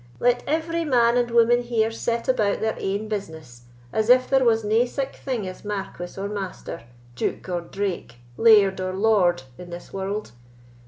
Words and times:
"Let 0.19 0.43
every 0.47 0.83
man 0.83 1.15
and 1.15 1.29
woman 1.29 1.61
here 1.61 1.91
set 1.91 2.27
about 2.27 2.59
their 2.59 2.73
ain 2.79 3.07
business, 3.07 3.65
as 3.93 4.09
if 4.09 4.27
there 4.27 4.43
was 4.43 4.63
nae 4.63 4.85
sic 4.85 5.15
thing 5.15 5.47
as 5.47 5.63
marquis 5.63 6.19
or 6.19 6.27
master, 6.27 6.85
duke 7.15 7.47
or 7.47 7.61
drake, 7.61 8.15
laird 8.35 8.81
or 8.81 8.93
lord, 8.93 9.43
in 9.59 9.69
this 9.69 9.93
world. 9.93 10.31